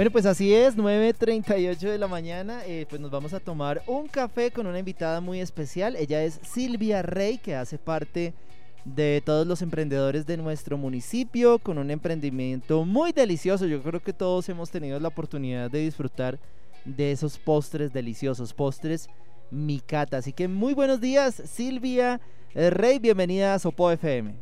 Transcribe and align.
Bueno, 0.00 0.12
pues 0.12 0.24
así 0.24 0.54
es, 0.54 0.78
9.38 0.78 1.76
de 1.76 1.98
la 1.98 2.08
mañana, 2.08 2.64
eh, 2.64 2.86
pues 2.88 3.02
nos 3.02 3.10
vamos 3.10 3.34
a 3.34 3.38
tomar 3.38 3.82
un 3.86 4.08
café 4.08 4.50
con 4.50 4.66
una 4.66 4.78
invitada 4.78 5.20
muy 5.20 5.42
especial. 5.42 5.94
Ella 5.94 6.22
es 6.22 6.40
Silvia 6.42 7.02
Rey, 7.02 7.36
que 7.36 7.54
hace 7.54 7.76
parte 7.76 8.32
de 8.86 9.22
todos 9.22 9.46
los 9.46 9.60
emprendedores 9.60 10.24
de 10.24 10.38
nuestro 10.38 10.78
municipio, 10.78 11.58
con 11.58 11.76
un 11.76 11.90
emprendimiento 11.90 12.86
muy 12.86 13.12
delicioso. 13.12 13.66
Yo 13.66 13.82
creo 13.82 14.00
que 14.00 14.14
todos 14.14 14.48
hemos 14.48 14.70
tenido 14.70 14.98
la 14.98 15.08
oportunidad 15.08 15.70
de 15.70 15.80
disfrutar 15.80 16.38
de 16.86 17.12
esos 17.12 17.36
postres 17.36 17.92
deliciosos, 17.92 18.54
postres 18.54 19.10
Micata. 19.50 20.16
Así 20.16 20.32
que 20.32 20.48
muy 20.48 20.72
buenos 20.72 21.02
días, 21.02 21.34
Silvia 21.34 22.22
eh, 22.54 22.70
Rey, 22.70 23.00
bienvenida 23.00 23.52
a 23.52 23.58
Sopo 23.58 23.90
FM. 23.90 24.34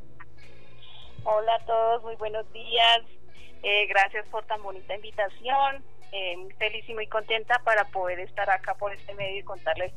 Hola 1.25 1.53
a 1.53 1.67
todos, 1.67 2.05
muy 2.05 2.15
buenos 2.15 2.47
días. 2.53 3.18
Eh, 3.63 3.87
gracias 3.87 4.27
por 4.29 4.45
tan 4.47 4.63
bonita 4.63 4.95
invitación. 4.95 5.83
Eh, 6.13 6.49
feliz 6.59 6.89
y 6.89 6.95
muy 6.95 7.07
contenta 7.07 7.61
para 7.65 7.85
poder 7.85 8.21
estar 8.21 8.49
acá 8.49 8.75
por 8.75 8.95
este 8.95 9.15
medio 9.15 9.41
y 9.41 9.43
contarles 9.43 9.93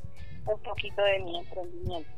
un 0.46 0.60
poquito 0.62 1.02
de 1.04 1.20
mi 1.20 1.40
emprendimiento. 1.40 2.10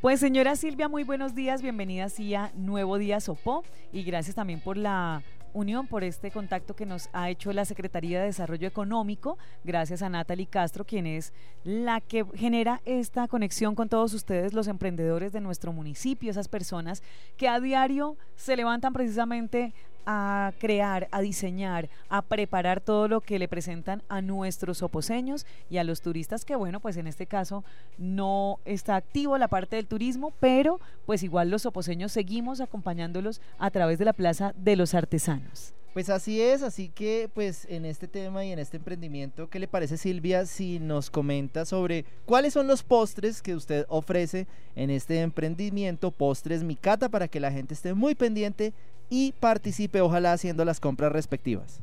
Pues 0.00 0.18
señora 0.18 0.56
Silvia, 0.56 0.88
muy 0.88 1.04
buenos 1.04 1.36
días, 1.36 1.62
bienvenida 1.62 2.06
a 2.06 2.50
Nuevo 2.54 2.98
Día 2.98 3.20
Sopo 3.20 3.62
y 3.92 4.02
gracias 4.02 4.34
también 4.34 4.60
por 4.60 4.76
la 4.76 5.22
unión, 5.52 5.86
por 5.86 6.02
este 6.02 6.32
contacto 6.32 6.74
que 6.74 6.86
nos 6.86 7.08
ha 7.12 7.30
hecho 7.30 7.52
la 7.52 7.64
Secretaría 7.64 8.18
de 8.18 8.26
Desarrollo 8.26 8.66
Económico, 8.66 9.38
gracias 9.62 10.02
a 10.02 10.08
Natalie 10.08 10.46
Castro, 10.46 10.84
quien 10.84 11.06
es 11.06 11.32
la 11.62 12.00
que 12.00 12.24
genera 12.34 12.80
esta 12.84 13.28
conexión 13.28 13.74
con 13.74 13.88
todos 13.88 14.12
ustedes, 14.14 14.54
los 14.54 14.66
emprendedores 14.66 15.30
de 15.30 15.40
nuestro 15.40 15.72
municipio, 15.72 16.30
esas 16.30 16.48
personas 16.48 17.02
que 17.36 17.48
a 17.48 17.60
diario 17.60 18.16
se 18.34 18.56
levantan 18.56 18.92
precisamente 18.92 19.72
a 20.06 20.52
crear, 20.58 21.08
a 21.10 21.20
diseñar, 21.20 21.88
a 22.08 22.22
preparar 22.22 22.80
todo 22.80 23.08
lo 23.08 23.20
que 23.20 23.38
le 23.38 23.48
presentan 23.48 24.02
a 24.08 24.20
nuestros 24.22 24.82
oposeños 24.82 25.46
y 25.70 25.78
a 25.78 25.84
los 25.84 26.00
turistas 26.00 26.44
que 26.44 26.56
bueno, 26.56 26.80
pues 26.80 26.96
en 26.96 27.06
este 27.06 27.26
caso 27.26 27.64
no 27.98 28.58
está 28.64 28.96
activo 28.96 29.38
la 29.38 29.48
parte 29.48 29.76
del 29.76 29.86
turismo, 29.86 30.32
pero 30.40 30.80
pues 31.06 31.22
igual 31.22 31.50
los 31.50 31.66
oposeños 31.66 32.12
seguimos 32.12 32.60
acompañándolos 32.60 33.40
a 33.58 33.70
través 33.70 33.98
de 33.98 34.04
la 34.04 34.12
Plaza 34.12 34.52
de 34.56 34.76
los 34.76 34.94
Artesanos. 34.94 35.74
Pues 35.92 36.08
así 36.08 36.40
es, 36.40 36.62
así 36.62 36.88
que 36.88 37.28
pues 37.34 37.66
en 37.66 37.84
este 37.84 38.08
tema 38.08 38.46
y 38.46 38.52
en 38.52 38.58
este 38.58 38.78
emprendimiento, 38.78 39.50
¿qué 39.50 39.58
le 39.58 39.68
parece 39.68 39.98
Silvia 39.98 40.46
si 40.46 40.78
nos 40.78 41.10
comenta 41.10 41.66
sobre 41.66 42.06
cuáles 42.24 42.54
son 42.54 42.66
los 42.66 42.82
postres 42.82 43.42
que 43.42 43.54
usted 43.54 43.84
ofrece 43.90 44.46
en 44.74 44.88
este 44.88 45.20
emprendimiento, 45.20 46.10
postres 46.10 46.64
Micata, 46.64 47.10
para 47.10 47.28
que 47.28 47.40
la 47.40 47.50
gente 47.50 47.74
esté 47.74 47.92
muy 47.92 48.14
pendiente 48.14 48.72
y 49.10 49.32
participe, 49.32 50.00
ojalá 50.00 50.32
haciendo 50.32 50.64
las 50.64 50.80
compras 50.80 51.12
respectivas. 51.12 51.82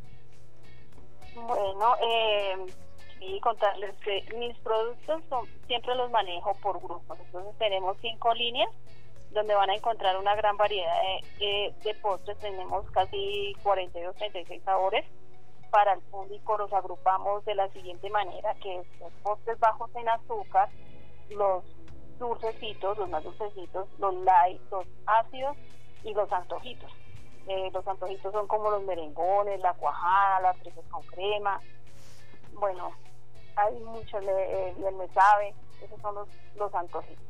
Bueno, 1.36 1.96
eh, 2.02 2.66
y 3.20 3.40
contarles 3.42 3.94
que 4.04 4.26
mis 4.40 4.58
productos 4.58 5.22
siempre 5.68 5.94
los 5.94 6.10
manejo 6.10 6.56
por 6.64 6.80
grupos, 6.80 7.20
entonces 7.28 7.54
tenemos 7.60 7.96
cinco 8.02 8.34
líneas 8.34 8.72
donde 9.32 9.54
van 9.54 9.70
a 9.70 9.76
encontrar 9.76 10.18
una 10.18 10.36
gran 10.36 10.58
variedad 10.58 10.96
de, 11.40 11.96
postres, 12.02 12.38
tenemos 12.40 12.90
casi 12.92 13.56
42, 13.64 14.16
36 14.16 14.64
sabores. 14.64 15.06
Para 15.70 15.94
el 15.94 16.02
público 16.02 16.58
los 16.58 16.74
agrupamos 16.74 17.46
de 17.46 17.54
la 17.54 17.70
siguiente 17.70 18.10
manera, 18.10 18.56
que 18.56 18.80
es 18.80 18.88
los 19.00 19.14
postres 19.22 19.60
bajos 19.60 19.92
en 19.96 20.10
azúcar, 20.10 20.70
los 21.30 21.64
dulcecitos, 22.18 22.98
los 22.98 23.10
más 23.10 23.24
dulcecitos, 23.24 23.88
los 24.00 24.16
light, 24.16 24.60
los 24.72 24.86
ácidos 25.06 25.56
y 26.04 26.14
los 26.14 26.32
antojitos. 26.32 26.92
Eh, 27.48 27.70
los 27.72 27.88
antojitos 27.88 28.32
son 28.34 28.48
como 28.48 28.72
los 28.72 28.84
merengones, 28.84 29.60
la 29.60 29.74
cuajada, 29.74 30.42
las 30.42 30.58
fresas 30.58 30.84
con 30.90 31.04
crema. 31.04 31.62
Bueno, 32.54 32.92
hay 33.56 33.80
mucho, 33.80 34.20
eh, 34.22 34.74
bien 34.76 34.98
me 34.98 35.08
sabe, 35.10 35.54
esos 35.84 36.02
son 36.02 36.16
los, 36.16 36.28
los 36.56 36.74
antojitos. 36.74 37.29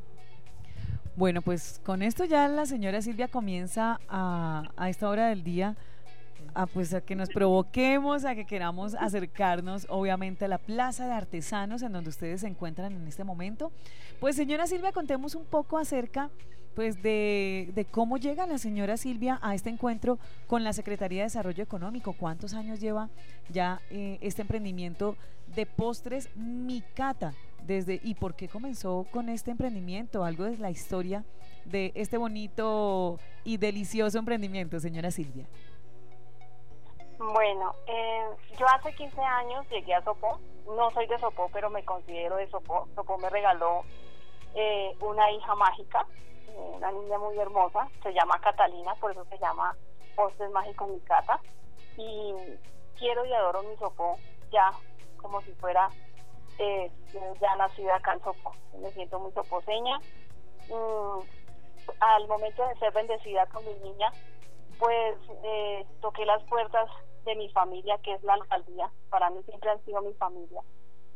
Bueno, 1.20 1.42
pues 1.42 1.82
con 1.84 2.00
esto 2.00 2.24
ya 2.24 2.48
la 2.48 2.64
señora 2.64 3.02
Silvia 3.02 3.28
comienza 3.28 4.00
a, 4.08 4.62
a 4.74 4.88
esta 4.88 5.06
hora 5.06 5.26
del 5.28 5.44
día 5.44 5.76
a 6.54 6.64
pues 6.64 6.94
a 6.94 7.02
que 7.02 7.14
nos 7.14 7.28
provoquemos, 7.28 8.24
a 8.24 8.34
que 8.34 8.46
queramos 8.46 8.94
acercarnos 8.94 9.86
obviamente 9.90 10.46
a 10.46 10.48
la 10.48 10.56
Plaza 10.56 11.04
de 11.04 11.12
Artesanos 11.12 11.82
en 11.82 11.92
donde 11.92 12.08
ustedes 12.08 12.40
se 12.40 12.46
encuentran 12.46 12.94
en 12.94 13.06
este 13.06 13.22
momento. 13.22 13.70
Pues 14.18 14.34
señora 14.34 14.66
Silvia, 14.66 14.92
contemos 14.92 15.34
un 15.34 15.44
poco 15.44 15.76
acerca 15.76 16.30
pues 16.74 17.02
de, 17.02 17.86
cómo 17.90 18.16
llega 18.16 18.46
la 18.46 18.56
señora 18.56 18.96
Silvia 18.96 19.38
a 19.42 19.54
este 19.54 19.68
encuentro 19.68 20.18
con 20.46 20.64
la 20.64 20.72
Secretaría 20.72 21.18
de 21.18 21.24
Desarrollo 21.24 21.62
Económico. 21.62 22.14
¿Cuántos 22.14 22.54
años 22.54 22.80
lleva 22.80 23.10
ya 23.50 23.82
eh, 23.90 24.16
este 24.22 24.40
emprendimiento 24.40 25.18
de 25.54 25.66
postres 25.66 26.34
Micata? 26.34 27.34
Desde, 27.64 28.00
¿Y 28.02 28.14
por 28.14 28.34
qué 28.34 28.48
comenzó 28.48 29.06
con 29.12 29.28
este 29.28 29.50
emprendimiento? 29.50 30.24
Algo 30.24 30.44
de 30.44 30.58
la 30.58 30.70
historia 30.70 31.24
de 31.64 31.92
este 31.94 32.16
bonito 32.16 33.18
y 33.44 33.58
delicioso 33.58 34.18
emprendimiento, 34.18 34.80
señora 34.80 35.10
Silvia. 35.10 35.46
Bueno, 37.18 37.74
eh, 37.86 38.24
yo 38.58 38.66
hace 38.74 38.94
15 38.94 39.20
años 39.20 39.66
llegué 39.70 39.94
a 39.94 40.02
Sopó. 40.02 40.40
No 40.66 40.90
soy 40.90 41.06
de 41.06 41.18
Sopó, 41.18 41.50
pero 41.52 41.70
me 41.70 41.84
considero 41.84 42.36
de 42.36 42.48
Sopó. 42.48 42.88
Sopó 42.94 43.18
me 43.18 43.28
regaló 43.28 43.84
eh, 44.54 44.96
una 45.00 45.30
hija 45.30 45.54
mágica 45.54 46.06
una 46.56 46.90
niña 46.92 47.18
muy 47.18 47.38
hermosa, 47.38 47.88
se 48.02 48.12
llama 48.12 48.40
Catalina, 48.40 48.94
por 48.96 49.10
eso 49.12 49.24
se 49.26 49.38
llama 49.38 49.76
Postes 50.16 50.50
Mágicos 50.50 50.88
Mi 50.88 51.00
Cata. 51.00 51.40
Y 51.96 52.34
quiero 52.98 53.24
y 53.24 53.32
adoro 53.32 53.62
mi 53.62 53.76
sopó 53.76 54.18
ya 54.50 54.70
como 55.20 55.40
si 55.42 55.52
fuera 55.54 55.88
eh, 56.60 56.92
ya 57.40 57.56
nacida 57.56 57.96
acá 57.96 58.12
en 58.14 58.22
Sopó. 58.22 58.52
Me 58.80 58.90
siento 58.92 59.18
muy 59.18 59.32
soposeña. 59.32 59.98
Mm, 60.68 61.20
al 61.98 62.28
momento 62.28 62.66
de 62.66 62.74
ser 62.76 62.92
bendecida 62.92 63.46
con 63.46 63.64
mi 63.64 63.74
niña, 63.80 64.12
pues 64.78 65.16
eh, 65.44 65.86
toqué 66.00 66.24
las 66.24 66.42
puertas 66.44 66.88
de 67.24 67.34
mi 67.34 67.48
familia, 67.50 67.98
que 67.98 68.12
es 68.12 68.22
la 68.22 68.34
alcaldía. 68.34 68.90
Para 69.08 69.30
mí 69.30 69.42
siempre 69.44 69.70
han 69.70 69.84
sido 69.84 70.00
mi 70.02 70.12
familia. 70.14 70.62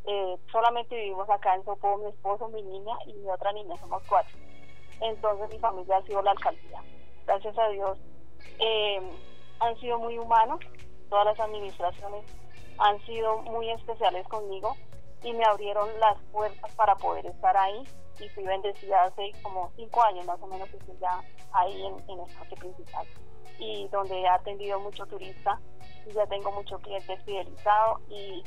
Eh, 0.07 0.37
solamente 0.51 0.97
vivimos 0.97 1.29
acá 1.31 1.55
en 1.55 1.65
Sopó, 1.65 1.97
mi 1.99 2.07
esposo, 2.07 2.49
mi 2.49 2.63
niña 2.63 2.95
y 3.07 3.15
mi 3.15 3.31
otra 3.31 3.53
niña, 3.53 3.77
somos 3.79 4.03
cuatro 4.09 4.37
entonces 5.01 5.51
mi 5.51 5.59
familia 5.59 5.97
ha 5.97 6.03
sido 6.03 6.23
la 6.23 6.33
alcaldía. 6.33 6.83
Gracias 7.27 7.59
a 7.59 7.69
Dios 7.69 7.99
eh, 8.59 9.01
han 9.61 9.79
sido 9.81 9.99
muy 9.99 10.19
humanos, 10.19 10.61
todas 11.09 11.27
las 11.27 11.41
administraciones 11.41 12.25
han 12.79 13.01
sido 13.07 13.39
muy 13.43 13.71
especiales 13.71 14.27
conmigo 14.29 14.77
y 15.25 15.33
me 15.33 15.45
abrieron 15.45 15.89
las 15.99 16.19
puertas 16.33 16.75
para 16.75 16.95
poder 16.97 17.27
estar 17.27 17.57
ahí. 17.57 17.83
Y 18.21 18.29
fui 18.29 18.45
bendecida 18.45 19.03
hace 19.03 19.33
como 19.43 19.73
cinco 19.75 20.05
años 20.05 20.25
más 20.27 20.41
o 20.41 20.47
menos 20.47 20.69
que 20.69 20.77
estoy 20.77 20.97
ya 21.01 21.21
ahí 21.53 21.85
en, 21.85 21.95
en 22.09 22.21
el 22.21 22.35
parque 22.37 22.55
principal 22.55 23.07
y 23.59 23.89
donde 23.89 24.21
he 24.21 24.29
atendido 24.29 24.79
mucho 24.81 25.07
turista 25.07 25.61
y 26.07 26.13
ya 26.13 26.27
tengo 26.27 26.51
muchos 26.53 26.81
clientes 26.83 27.23
fidelizados 27.25 28.01
y 28.09 28.43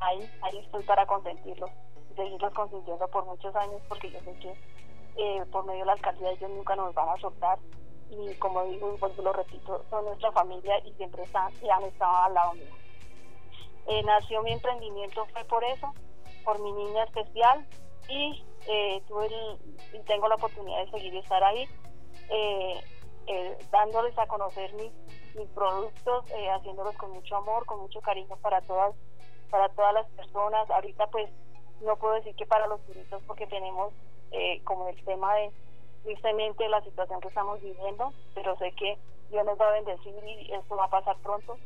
ahí, 0.00 0.30
ahí 0.42 0.58
estoy 0.58 0.82
para 0.84 1.06
consentirlos, 1.06 1.70
seguirlos 2.16 2.52
consintiendo 2.54 3.06
por 3.08 3.24
muchos 3.26 3.54
años 3.54 3.80
porque 3.88 4.10
yo 4.10 4.20
sé 4.20 4.32
que 4.38 4.54
eh, 5.16 5.44
por 5.50 5.64
medio 5.66 5.80
de 5.80 5.86
la 5.86 5.92
alcaldía 5.92 6.30
ellos 6.30 6.50
nunca 6.50 6.76
nos 6.76 6.94
van 6.94 7.08
a 7.08 7.20
soltar. 7.20 7.58
Y 8.10 8.34
como 8.34 8.64
digo 8.64 8.92
y 8.92 8.98
pues 8.98 9.16
lo 9.18 9.32
repito 9.32 9.84
son 9.88 10.04
nuestra 10.04 10.32
familia 10.32 10.80
y 10.84 10.92
siempre 10.94 11.22
están 11.22 11.52
y 11.62 11.68
han 11.68 11.84
estado 11.84 12.16
al 12.16 12.34
lado 12.34 12.54
mío 12.54 12.89
eh, 13.90 14.02
nació 14.04 14.42
mi 14.42 14.52
emprendimiento 14.52 15.26
fue 15.26 15.44
por 15.44 15.64
eso 15.64 15.92
por 16.44 16.60
mi 16.60 16.72
niña 16.72 17.04
especial 17.04 17.66
y 18.08 18.44
eh, 18.66 19.02
tengo 20.06 20.28
la 20.28 20.36
oportunidad 20.36 20.84
de 20.84 20.90
seguir 20.90 21.14
y 21.14 21.18
estar 21.18 21.42
ahí 21.44 21.68
dándoles 23.70 24.18
a 24.18 24.26
conocer 24.26 24.72
mis, 24.74 24.90
productos 25.54 26.24
haciéndolos 26.54 26.96
con 26.96 27.12
mucho 27.12 27.36
amor 27.36 27.64
con 27.66 27.80
mucho 27.80 28.00
cariño 28.00 28.36
para 28.42 28.60
todas 28.62 28.94
para 29.50 29.68
todas 29.70 29.92
las 29.92 30.06
personas. 30.10 30.70
Ahorita 30.70 31.06
pues 31.08 31.28
no 31.80 31.96
puedo 31.96 32.14
decir 32.14 32.34
que 32.36 32.46
para 32.46 32.66
los 32.66 32.80
turistas 32.86 33.20
porque 33.26 33.46
tenemos 33.46 33.92
eh, 34.30 34.62
como 34.64 34.88
el 34.88 35.04
tema 35.04 35.34
de 35.34 35.50
tristemente 36.04 36.68
la 36.68 36.82
situación 36.82 37.20
que 37.20 37.28
estamos 37.28 37.60
viviendo, 37.60 38.12
pero 38.34 38.56
sé 38.56 38.72
que 38.72 38.96
Dios 39.30 39.44
nos 39.44 39.60
va 39.60 39.68
a 39.68 39.72
bendecir 39.72 40.14
y 40.24 40.52
esto 40.52 40.76
va 40.76 40.84
a 40.84 40.90
pasar 40.90 41.16
pronto 41.18 41.58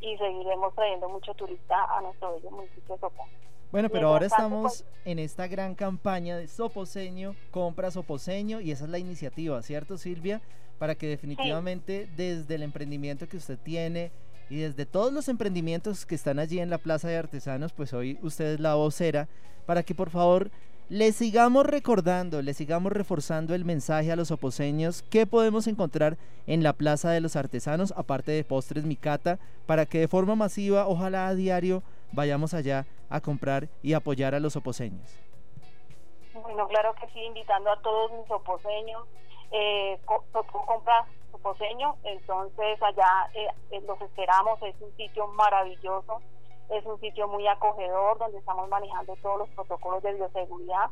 y 0.00 0.16
seguiremos 0.16 0.74
trayendo 0.74 1.08
mucho 1.08 1.34
turista 1.34 1.84
a 1.96 2.00
nuestro 2.00 2.34
bello 2.34 2.50
municipio 2.50 2.94
de 2.94 3.00
Sopo. 3.00 3.26
Bueno, 3.70 3.88
pero 3.88 4.08
ahora 4.08 4.26
estamos 4.26 4.82
pues, 4.82 4.84
en 5.04 5.20
esta 5.20 5.46
gran 5.46 5.76
campaña 5.76 6.36
de 6.36 6.48
Soposeño, 6.48 7.36
compra 7.52 7.90
Soposeño 7.92 8.60
y 8.60 8.72
esa 8.72 8.84
es 8.84 8.90
la 8.90 8.98
iniciativa, 8.98 9.62
¿cierto 9.62 9.96
Silvia? 9.96 10.40
Para 10.78 10.96
que 10.96 11.06
definitivamente 11.06 12.08
desde 12.16 12.56
el 12.56 12.62
emprendimiento 12.62 13.28
que 13.28 13.36
usted 13.36 13.58
tiene 13.58 14.10
y 14.48 14.56
desde 14.56 14.86
todos 14.86 15.12
los 15.12 15.28
emprendimientos 15.28 16.04
que 16.04 16.16
están 16.16 16.40
allí 16.40 16.58
en 16.58 16.70
la 16.70 16.78
Plaza 16.78 17.06
de 17.06 17.16
Artesanos, 17.16 17.72
pues 17.72 17.92
hoy 17.92 18.18
usted 18.22 18.54
es 18.54 18.60
la 18.60 18.74
vocera, 18.74 19.28
para 19.66 19.84
que 19.84 19.94
por 19.94 20.10
favor 20.10 20.50
le 20.90 21.12
sigamos 21.12 21.66
recordando, 21.66 22.42
le 22.42 22.52
sigamos 22.52 22.90
reforzando 22.90 23.54
el 23.54 23.64
mensaje 23.64 24.10
a 24.10 24.16
los 24.16 24.32
oposeños. 24.32 25.02
Qué 25.02 25.24
podemos 25.24 25.68
encontrar 25.68 26.16
en 26.48 26.64
la 26.64 26.72
Plaza 26.72 27.12
de 27.12 27.20
los 27.20 27.36
Artesanos, 27.36 27.94
aparte 27.96 28.32
de 28.32 28.42
postres 28.42 28.84
Micata, 28.84 29.38
para 29.66 29.86
que 29.86 30.00
de 30.00 30.08
forma 30.08 30.34
masiva, 30.34 30.88
ojalá 30.88 31.28
a 31.28 31.34
diario, 31.36 31.84
vayamos 32.10 32.54
allá 32.54 32.86
a 33.08 33.20
comprar 33.20 33.68
y 33.84 33.92
apoyar 33.92 34.34
a 34.34 34.40
los 34.40 34.56
oposeños. 34.56 35.16
Bueno, 36.34 36.66
claro 36.66 36.92
que 37.00 37.06
sí, 37.10 37.20
invitando 37.20 37.70
a 37.70 37.80
todos 37.82 38.10
mis 38.10 38.28
oposeños, 38.28 39.06
eh, 39.52 39.96
compra 40.06 41.06
oposeño, 41.30 41.94
entonces 42.02 42.82
allá 42.82 43.30
eh, 43.34 43.46
eh, 43.70 43.80
los 43.86 44.00
esperamos, 44.00 44.60
es 44.62 44.74
un 44.80 44.90
sitio 44.96 45.28
maravilloso 45.28 46.20
es 46.70 46.84
un 46.86 46.98
sitio 47.00 47.28
muy 47.28 47.46
acogedor 47.46 48.18
donde 48.18 48.38
estamos 48.38 48.68
manejando 48.68 49.16
todos 49.16 49.38
los 49.40 49.48
protocolos 49.50 50.02
de 50.02 50.14
bioseguridad, 50.14 50.90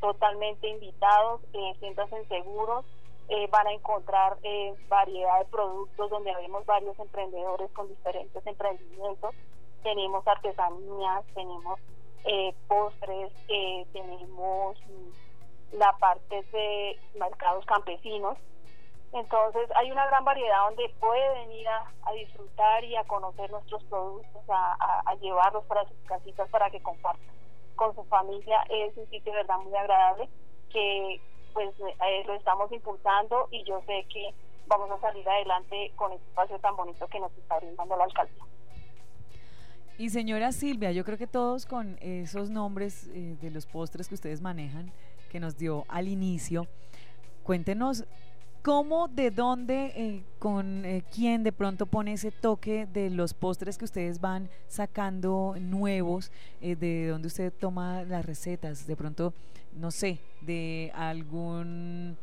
totalmente 0.00 0.68
invitados, 0.68 1.40
eh, 1.52 1.74
siéntanse 1.80 2.24
seguros, 2.26 2.84
eh, 3.28 3.48
van 3.50 3.66
a 3.66 3.72
encontrar 3.72 4.36
eh, 4.42 4.74
variedad 4.88 5.38
de 5.38 5.46
productos 5.46 6.10
donde 6.10 6.34
vemos 6.34 6.66
varios 6.66 6.98
emprendedores 6.98 7.70
con 7.70 7.88
diferentes 7.88 8.46
emprendimientos, 8.46 9.34
tenemos 9.82 10.26
artesanías, 10.26 11.24
tenemos 11.34 11.80
eh, 12.24 12.54
postres, 12.68 13.32
tenemos 13.92 14.78
la 15.72 15.92
parte 15.98 16.42
de 16.52 16.98
mercados 17.18 17.64
campesinos, 17.64 18.36
entonces 19.14 19.70
hay 19.76 19.92
una 19.92 20.06
gran 20.06 20.24
variedad 20.24 20.66
donde 20.66 20.92
puede 20.98 21.46
venir 21.46 21.66
a, 21.68 22.12
disfrutar 22.12 22.84
y 22.84 22.96
a 22.96 23.04
conocer 23.04 23.48
nuestros 23.50 23.82
productos, 23.84 24.42
a, 24.48 25.14
llevarlos 25.20 25.64
para 25.66 25.84
sus 25.88 25.96
casitas 26.06 26.48
para 26.50 26.68
que 26.70 26.82
compartan 26.82 27.24
con 27.76 27.94
su 27.94 28.02
familia. 28.04 28.60
Es 28.68 28.96
un 28.96 29.08
sitio 29.10 29.32
verdad 29.32 29.58
muy 29.58 29.74
agradable 29.76 30.28
que 30.70 31.20
pues 31.52 31.70
eh, 31.78 32.24
lo 32.26 32.34
estamos 32.34 32.70
impulsando 32.72 33.46
y 33.52 33.62
yo 33.62 33.80
sé 33.86 34.04
que 34.12 34.34
vamos 34.66 34.90
a 34.90 35.00
salir 35.00 35.28
adelante 35.28 35.92
con 35.94 36.12
este 36.12 36.26
espacio 36.28 36.58
tan 36.58 36.74
bonito 36.74 37.06
que 37.06 37.20
nos 37.20 37.32
está 37.38 37.58
brindando 37.58 37.96
la 37.96 38.04
alcaldía. 38.04 38.42
Y 39.96 40.10
señora 40.10 40.50
Silvia, 40.50 40.90
yo 40.90 41.04
creo 41.04 41.18
que 41.18 41.28
todos 41.28 41.66
con 41.66 41.98
esos 42.00 42.50
nombres 42.50 43.08
eh, 43.14 43.36
de 43.40 43.50
los 43.52 43.66
postres 43.66 44.08
que 44.08 44.14
ustedes 44.14 44.40
manejan, 44.40 44.90
que 45.30 45.38
nos 45.38 45.56
dio 45.56 45.84
al 45.88 46.08
inicio, 46.08 46.66
cuéntenos 47.44 48.04
¿Cómo, 48.64 49.08
de 49.08 49.30
dónde, 49.30 49.92
eh, 49.94 50.22
con 50.38 50.86
eh, 50.86 51.04
quién 51.14 51.42
de 51.42 51.52
pronto 51.52 51.84
pone 51.84 52.14
ese 52.14 52.30
toque 52.30 52.86
de 52.90 53.10
los 53.10 53.34
postres 53.34 53.76
que 53.76 53.84
ustedes 53.84 54.22
van 54.22 54.48
sacando 54.68 55.54
nuevos, 55.60 56.32
eh, 56.62 56.74
de 56.74 57.08
dónde 57.08 57.28
usted 57.28 57.52
toma 57.52 58.04
las 58.04 58.24
recetas? 58.24 58.86
De 58.86 58.96
pronto, 58.96 59.34
no 59.76 59.90
sé, 59.90 60.18
de 60.40 60.90
algún 60.94 62.16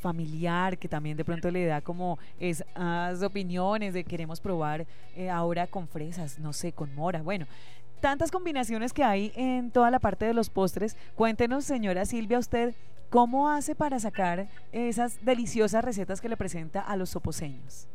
familiar 0.00 0.76
que 0.76 0.88
también 0.88 1.16
de 1.16 1.24
pronto 1.24 1.48
le 1.52 1.64
da 1.64 1.80
como 1.80 2.18
esas 2.40 3.22
opiniones 3.22 3.94
de 3.94 4.02
queremos 4.02 4.40
probar 4.40 4.84
ahora 5.30 5.68
con 5.68 5.86
fresas, 5.86 6.40
no 6.40 6.52
sé, 6.52 6.72
con 6.72 6.92
mora. 6.96 7.22
Bueno, 7.22 7.46
tantas 8.00 8.32
combinaciones 8.32 8.92
que 8.92 9.04
hay 9.04 9.30
en 9.36 9.70
toda 9.70 9.92
la 9.92 10.00
parte 10.00 10.24
de 10.24 10.34
los 10.34 10.50
postres. 10.50 10.96
Cuéntenos, 11.14 11.64
señora 11.64 12.04
Silvia, 12.06 12.40
usted 12.40 12.74
¿Cómo 13.10 13.48
hace 13.48 13.74
para 13.74 13.98
sacar 13.98 14.48
esas 14.70 15.24
deliciosas 15.24 15.82
recetas 15.82 16.20
que 16.20 16.28
le 16.28 16.36
presenta 16.36 16.82
a 16.82 16.94
los 16.94 17.08
soposeños? 17.08 17.88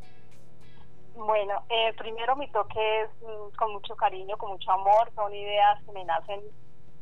Bueno, 1.16 1.62
eh, 1.70 1.94
primero 1.96 2.36
mi 2.36 2.48
toque 2.50 3.02
es 3.02 3.10
mm, 3.22 3.56
con 3.56 3.74
mucho 3.74 3.96
cariño, 3.96 4.36
con 4.38 4.54
mucho 4.54 4.72
amor, 4.72 5.12
son 5.14 5.32
ideas 5.36 5.84
que 5.86 5.92
me 5.92 6.04
nacen, 6.04 6.42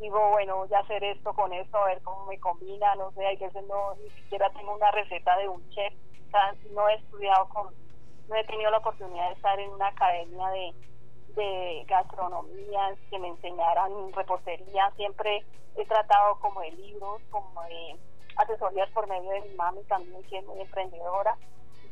digo, 0.02 0.20
bueno, 0.32 0.58
voy 0.58 0.74
a 0.74 0.80
hacer 0.80 1.02
esto 1.06 1.34
con 1.34 1.54
esto, 1.54 1.78
a 1.78 1.86
ver 1.86 2.02
cómo 2.02 2.26
me 2.26 2.38
combina, 2.38 2.94
no 2.96 3.14
sé, 3.14 3.26
hay 3.26 3.38
veces 3.38 3.64
no, 3.70 3.96
ni 4.04 4.10
siquiera 4.10 4.50
tengo 4.50 4.76
una 4.76 4.92
receta 4.92 5.38
de 5.38 5.48
un 5.48 5.70
chef, 5.70 5.94
no 6.72 6.90
he 6.90 6.96
estudiado 6.96 7.48
con, 7.48 7.74
no 8.28 8.36
he 8.36 8.44
tenido 8.44 8.70
la 8.72 8.80
oportunidad 8.80 9.30
de 9.30 9.36
estar 9.36 9.58
en 9.58 9.70
una 9.70 9.88
academia 9.88 10.50
de, 10.50 10.74
de 11.36 11.86
gastronomía, 11.88 12.96
que 13.10 13.20
me 13.20 13.30
enseñaran 13.30 14.14
repostería, 14.14 14.92
siempre 14.96 15.44
he 15.76 15.86
tratado 15.86 16.40
como 16.40 16.62
de 16.62 16.72
libros, 16.72 17.22
como 17.30 17.62
de 17.64 17.98
asesorías 18.38 18.90
por 18.92 19.08
medio 19.08 19.30
de 19.32 19.42
mi 19.42 19.56
mami 19.56 19.84
también, 19.84 20.22
que 20.24 20.38
es 20.38 20.46
muy 20.46 20.62
emprendedora, 20.62 21.36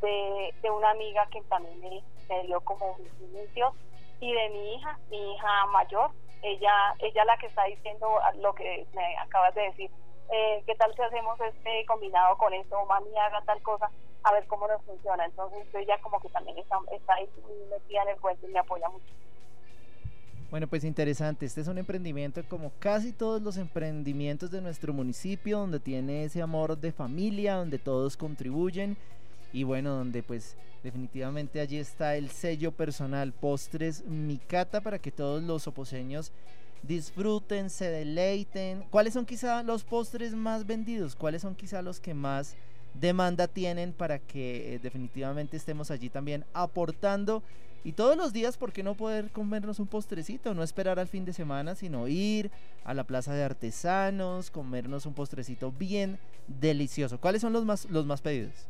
de, 0.00 0.54
de 0.62 0.70
una 0.70 0.90
amiga 0.90 1.26
que 1.30 1.40
también 1.42 1.80
me, 2.28 2.42
dio 2.42 2.60
como 2.60 2.96
mis 2.98 3.20
inicios, 3.20 3.74
y 4.20 4.32
de 4.32 4.48
mi 4.50 4.74
hija, 4.74 4.98
mi 5.10 5.34
hija 5.34 5.66
mayor, 5.66 6.10
ella, 6.42 6.94
ella 7.00 7.24
la 7.24 7.36
que 7.38 7.46
está 7.46 7.64
diciendo 7.64 8.18
lo 8.38 8.54
que 8.54 8.86
me 8.94 9.16
acabas 9.18 9.54
de 9.54 9.62
decir, 9.62 9.90
eh, 10.32 10.62
¿qué 10.66 10.74
tal 10.76 10.94
si 10.94 11.02
hacemos 11.02 11.40
este 11.40 11.84
combinado 11.86 12.36
con 12.38 12.52
esto? 12.54 12.84
Mami, 12.86 13.16
haga 13.18 13.42
tal 13.42 13.60
cosa, 13.62 13.90
a 14.22 14.32
ver 14.32 14.46
cómo 14.46 14.68
nos 14.68 14.82
funciona. 14.84 15.24
Entonces 15.24 15.66
ella 15.74 15.98
como 16.02 16.20
que 16.20 16.28
también 16.28 16.58
está, 16.58 16.78
está 16.92 17.14
ahí 17.14 17.28
metida 17.70 18.02
en 18.02 18.08
el 18.10 18.20
cuento 18.20 18.46
y 18.46 18.52
me 18.52 18.58
apoya 18.58 18.88
mucho. 18.88 19.12
Bueno, 20.50 20.66
pues 20.66 20.82
interesante. 20.82 21.46
Este 21.46 21.60
es 21.60 21.68
un 21.68 21.78
emprendimiento 21.78 22.42
como 22.48 22.72
casi 22.80 23.12
todos 23.12 23.40
los 23.40 23.56
emprendimientos 23.56 24.50
de 24.50 24.60
nuestro 24.60 24.92
municipio, 24.92 25.60
donde 25.60 25.78
tiene 25.78 26.24
ese 26.24 26.42
amor 26.42 26.76
de 26.76 26.90
familia, 26.90 27.54
donde 27.54 27.78
todos 27.78 28.16
contribuyen 28.16 28.96
y 29.52 29.62
bueno, 29.62 29.90
donde 29.90 30.24
pues 30.24 30.56
definitivamente 30.82 31.60
allí 31.60 31.76
está 31.76 32.16
el 32.16 32.30
sello 32.30 32.72
personal 32.72 33.32
Postres 33.32 34.04
Micata 34.06 34.80
para 34.80 34.98
que 34.98 35.12
todos 35.12 35.40
los 35.40 35.68
oposeños 35.68 36.32
disfruten, 36.82 37.70
se 37.70 37.88
deleiten. 37.88 38.82
¿Cuáles 38.90 39.14
son 39.14 39.26
quizá 39.26 39.62
los 39.62 39.84
postres 39.84 40.34
más 40.34 40.66
vendidos? 40.66 41.14
¿Cuáles 41.14 41.42
son 41.42 41.54
quizá 41.54 41.80
los 41.80 42.00
que 42.00 42.14
más 42.14 42.56
demanda 42.94 43.46
tienen 43.46 43.92
para 43.92 44.18
que 44.18 44.74
eh, 44.74 44.78
definitivamente 44.80 45.56
estemos 45.56 45.92
allí 45.92 46.08
también 46.08 46.44
aportando 46.54 47.44
y 47.82 47.92
todos 47.92 48.16
los 48.16 48.32
días, 48.32 48.58
¿por 48.58 48.72
qué 48.72 48.82
no 48.82 48.94
poder 48.94 49.30
comernos 49.30 49.80
un 49.80 49.86
postrecito? 49.86 50.54
No 50.54 50.62
esperar 50.62 50.98
al 50.98 51.08
fin 51.08 51.24
de 51.24 51.32
semana, 51.32 51.74
sino 51.74 52.08
ir 52.08 52.50
a 52.84 52.92
la 52.94 53.04
plaza 53.04 53.32
de 53.32 53.42
artesanos, 53.42 54.50
comernos 54.50 55.06
un 55.06 55.14
postrecito 55.14 55.72
bien 55.72 56.18
delicioso. 56.46 57.20
¿Cuáles 57.20 57.40
son 57.40 57.52
los 57.52 57.64
más, 57.64 57.86
los 57.86 58.04
más 58.04 58.20
pedidos? 58.20 58.68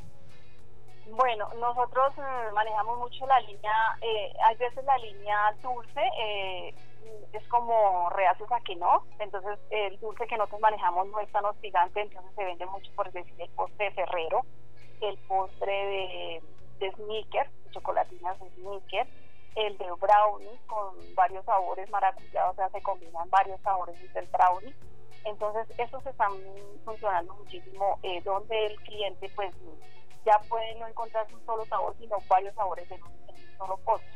Bueno, 1.06 1.48
nosotros 1.58 2.12
eh, 2.18 2.52
manejamos 2.54 2.98
mucho 2.98 3.26
la 3.26 3.40
línea, 3.40 3.98
eh, 4.00 4.32
hay 4.46 4.56
veces 4.56 4.84
la 4.84 4.96
línea 4.98 5.56
dulce, 5.60 6.00
eh, 6.22 6.74
es 7.32 7.48
como 7.48 8.08
reacios 8.10 8.50
a 8.52 8.60
que 8.60 8.76
no, 8.76 9.04
entonces 9.18 9.58
el 9.70 9.98
dulce 9.98 10.28
que 10.28 10.36
nosotros 10.36 10.60
manejamos 10.60 11.08
no 11.08 11.18
es 11.18 11.30
tan 11.32 11.44
hostigante, 11.44 12.02
entonces 12.02 12.30
se 12.36 12.44
vende 12.44 12.64
mucho 12.66 12.92
por 12.94 13.10
decir 13.10 13.34
el 13.38 13.50
postre 13.50 13.86
de 13.86 13.90
Ferrero, 13.90 14.42
el 15.00 15.18
postre 15.26 15.72
de 15.72 16.42
de 16.80 16.90
sneaker, 16.92 17.48
chocolatinas 17.70 18.36
sneaker, 18.54 19.06
el 19.56 19.76
de 19.78 19.90
brownie 19.92 20.58
con 20.66 20.94
varios 21.14 21.44
sabores 21.44 21.88
maracuyá, 21.90 22.50
o 22.50 22.54
sea, 22.54 22.68
se 22.70 22.82
combinan 22.82 23.28
varios 23.30 23.60
sabores 23.62 23.96
del 24.12 24.26
brownie. 24.26 24.74
Entonces, 25.24 25.66
esos 25.78 26.04
están 26.06 26.32
funcionando 26.84 27.34
muchísimo, 27.34 27.98
eh, 28.02 28.22
donde 28.22 28.66
el 28.66 28.76
cliente 28.82 29.30
pues 29.34 29.52
ya 30.24 30.38
puede 30.48 30.74
no 30.76 30.86
encontrar 30.86 31.26
un 31.32 31.44
solo 31.44 31.64
sabor, 31.66 31.94
sino 31.98 32.16
varios 32.28 32.54
sabores 32.54 32.90
en 32.90 33.02
un, 33.02 33.56
solo 33.58 33.76
postre. 33.78 34.08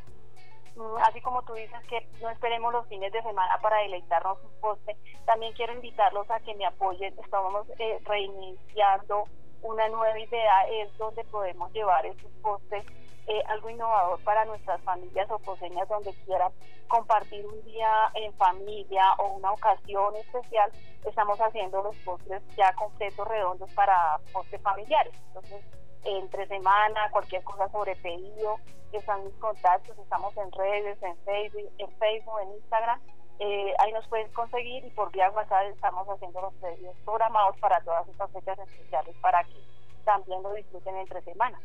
Mm, 0.77 0.97
así 1.03 1.21
como 1.21 1.43
tú 1.43 1.53
dices 1.55 1.79
que 1.89 2.09
no 2.21 2.31
esperemos 2.31 2.73
los 2.73 2.87
fines 2.89 3.13
de 3.13 3.23
semana 3.23 3.59
para 3.61 3.79
deleitarnos 3.79 4.39
un 4.43 4.61
postre, 4.61 4.97
también 5.27 5.53
quiero 5.53 5.75
invitarlos 5.75 6.31
a 6.31 6.41
que 6.41 6.55
me 6.55 6.67
apoyen. 6.67 7.15
Estamos 7.19 7.67
eh, 7.79 7.99
reiniciando 8.05 9.25
una 9.65 9.89
nueva 9.89 10.19
idea 10.19 10.69
es 10.71 10.97
donde 10.99 11.25
podemos 11.25 11.73
llevar 11.73 12.05
estos 12.05 12.31
postres, 12.43 12.85
eh, 13.27 13.43
algo 13.49 13.71
innovador 13.71 14.21
para 14.25 14.45
nuestras 14.45 14.81
familias 14.83 15.31
o 15.31 15.39
poseñas 15.39 15.89
donde 15.89 16.13
quieran 16.25 16.53
compartir 16.89 17.47
un 17.47 17.63
día 17.65 18.11
en 18.15 18.33
familia 18.35 19.15
o 19.19 19.35
una 19.35 19.53
ocasión 19.53 20.15
especial. 20.17 20.71
Estamos 21.05 21.39
haciendo 21.41 21.83
los 21.83 21.97
postres 21.97 22.43
ya 22.57 22.73
completos, 22.75 23.27
redondos 23.27 23.73
para 23.73 24.19
postres 24.33 24.61
familiares. 24.63 25.15
Entonces, 25.29 25.65
entre 26.05 26.47
semana, 26.47 27.11
cualquier 27.11 27.43
cosa 27.45 27.69
sobre 27.71 27.97
pedido, 27.97 28.59
están 28.97 29.25
mis 29.25 29.35
contactos, 29.35 29.99
estamos 29.99 30.37
en 30.37 30.51
redes, 30.53 31.03
en 31.03 31.17
Facebook, 31.25 31.73
en, 31.79 31.91
Facebook, 31.99 32.41
en 32.43 32.53
Instagram. 32.55 33.01
Eh, 33.41 33.75
ahí 33.79 33.93
nos 33.93 34.07
pueden 34.09 34.31
conseguir 34.33 34.85
y 34.85 34.91
por 34.91 35.11
vía 35.11 35.31
WhatsApp 35.31 35.67
estamos 35.73 36.07
haciendo 36.09 36.41
los 36.41 36.55
pedidos 36.55 36.97
programados 37.05 37.57
para 37.59 37.81
todas 37.81 38.07
estas 38.09 38.31
fechas 38.31 38.59
especiales 38.61 39.17
para 39.21 39.43
que 39.45 39.61
también 40.05 40.43
lo 40.43 40.53
disfruten 40.53 40.97
entre 40.97 41.21
semana. 41.23 41.59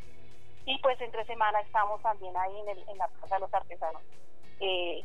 Y 0.70 0.78
pues 0.84 1.02
entre 1.02 1.26
semana 1.26 1.60
estamos 1.62 2.00
también 2.04 2.38
ahí 2.38 2.60
en, 2.60 2.70
el, 2.70 2.90
en 2.90 2.98
la 3.00 3.08
Plaza 3.08 3.36
de 3.36 3.42
los 3.42 3.52
Artesanos. 3.52 4.04
Eh, 4.60 5.04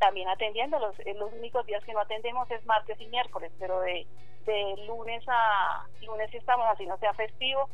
también 0.00 0.28
atendiendo, 0.28 0.76
los, 0.80 0.98
eh, 0.98 1.14
los 1.14 1.32
únicos 1.34 1.64
días 1.66 1.84
que 1.84 1.92
no 1.92 2.00
atendemos 2.00 2.50
es 2.50 2.66
martes 2.66 3.00
y 3.00 3.06
miércoles, 3.06 3.52
pero 3.60 3.78
de, 3.78 4.08
de 4.44 4.76
lunes 4.88 5.22
a 5.28 5.86
lunes 6.02 6.34
estamos 6.34 6.66
así, 6.66 6.84
no 6.86 6.98
sea 6.98 7.14
festivo, 7.14 7.70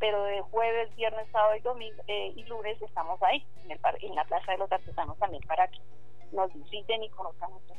pero 0.00 0.24
de 0.24 0.40
jueves, 0.40 0.96
viernes, 0.96 1.28
sábado 1.30 1.56
y 1.56 1.60
domingo 1.60 2.02
y 2.08 2.42
lunes 2.44 2.80
estamos 2.80 3.22
ahí, 3.22 3.44
en, 3.64 3.72
el, 3.72 3.80
en 4.00 4.14
la 4.14 4.24
Plaza 4.24 4.52
de 4.52 4.58
los 4.58 4.72
Artesanos 4.72 5.18
también 5.18 5.42
para 5.42 5.68
que 5.68 5.80
nos 6.32 6.50
visiten 6.54 7.02
y 7.02 7.10
conozcan 7.10 7.50
nuestros. 7.50 7.78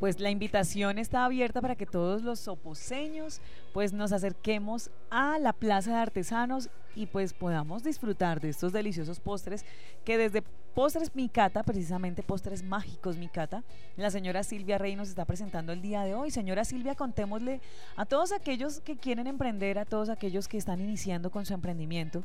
Pues 0.00 0.20
la 0.20 0.30
invitación 0.30 0.98
está 0.98 1.24
abierta 1.24 1.60
para 1.60 1.76
que 1.76 1.86
todos 1.86 2.22
los 2.22 2.40
soposeños 2.40 3.40
pues 3.72 3.92
nos 3.92 4.12
acerquemos 4.12 4.90
a 5.10 5.38
la 5.38 5.52
Plaza 5.52 5.92
de 5.92 5.98
Artesanos 5.98 6.70
y 6.94 7.06
pues 7.06 7.32
podamos 7.32 7.82
disfrutar 7.82 8.40
de 8.40 8.50
estos 8.50 8.72
deliciosos 8.72 9.20
postres 9.20 9.64
que 10.04 10.18
desde 10.18 10.42
Postres 10.74 11.14
Micata, 11.14 11.62
precisamente 11.62 12.24
postres 12.24 12.64
mágicos 12.64 13.16
Micata, 13.16 13.62
la 13.96 14.10
señora 14.10 14.42
Silvia 14.42 14.76
Rey 14.76 14.96
nos 14.96 15.08
está 15.08 15.24
presentando 15.24 15.72
el 15.72 15.80
día 15.80 16.02
de 16.02 16.16
hoy. 16.16 16.32
Señora 16.32 16.64
Silvia, 16.64 16.96
contémosle 16.96 17.60
a 17.94 18.04
todos 18.06 18.32
aquellos 18.32 18.80
que 18.80 18.96
quieren 18.96 19.28
emprender, 19.28 19.78
a 19.78 19.84
todos 19.84 20.08
aquellos 20.08 20.48
que 20.48 20.58
están 20.58 20.80
iniciando 20.80 21.30
con 21.30 21.46
su 21.46 21.54
emprendimiento, 21.54 22.24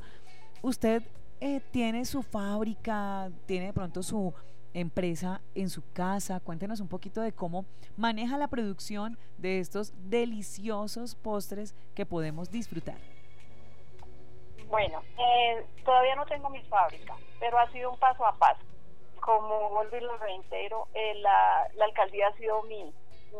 usted 0.63 1.03
eh, 1.41 1.61
tiene 1.71 2.05
su 2.05 2.23
fábrica, 2.23 3.29
tiene 3.45 3.67
de 3.67 3.73
pronto 3.73 4.01
su 4.01 4.33
empresa 4.73 5.41
en 5.55 5.69
su 5.69 5.83
casa. 5.93 6.39
Cuéntenos 6.39 6.79
un 6.79 6.87
poquito 6.87 7.21
de 7.21 7.31
cómo 7.31 7.65
maneja 7.97 8.37
la 8.37 8.47
producción 8.47 9.17
de 9.37 9.59
estos 9.59 9.93
deliciosos 10.09 11.15
postres 11.15 11.75
que 11.95 12.05
podemos 12.05 12.51
disfrutar. 12.51 12.97
Bueno, 14.69 15.01
eh, 15.17 15.65
todavía 15.83 16.15
no 16.15 16.25
tengo 16.27 16.49
mi 16.49 16.61
fábrica, 16.63 17.15
pero 17.39 17.57
ha 17.57 17.69
sido 17.71 17.91
un 17.91 17.97
paso 17.97 18.25
a 18.25 18.33
paso. 18.33 18.61
Como 19.19 19.69
vuelvo 19.71 19.97
y 19.97 20.01
lo 20.01 20.17
reitero, 20.17 20.87
eh, 20.93 21.15
la, 21.15 21.67
alcaldía 21.83 22.27
ha 22.27 22.37
sido 22.37 22.61
mi, 22.63 22.93